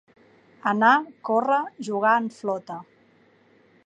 Anar, 0.71 0.93
córrer, 1.29 1.59
jugar 1.89 2.15
en 2.23 2.31
flota. 2.39 2.79